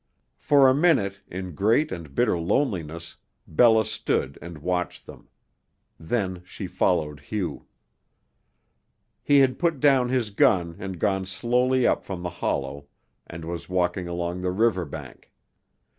[0.39, 5.29] For a minute, in great and bitter loneliness Bella stood and watched them;
[5.99, 7.67] then she followed Hugh.
[9.21, 12.87] He had put down his gun and gone slowly up from the hollow
[13.27, 15.31] and was walking along the river bank.